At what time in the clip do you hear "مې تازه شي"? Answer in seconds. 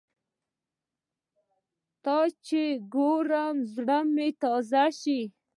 4.13-5.21